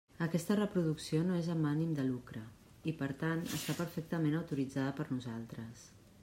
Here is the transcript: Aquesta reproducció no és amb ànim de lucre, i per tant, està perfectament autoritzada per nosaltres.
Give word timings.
Aquesta 0.25 0.55
reproducció 0.59 1.19
no 1.27 1.35
és 1.41 1.49
amb 1.55 1.67
ànim 1.71 1.91
de 1.99 2.05
lucre, 2.07 2.41
i 2.93 2.95
per 3.03 3.11
tant, 3.21 3.45
està 3.59 3.77
perfectament 3.83 4.39
autoritzada 4.41 4.97
per 5.03 5.07
nosaltres. 5.13 5.87